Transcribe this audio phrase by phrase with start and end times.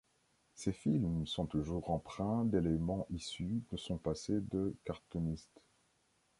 [0.55, 5.51] Ses films sont toujours empreints d'éléments issus de son passé de cartoonist.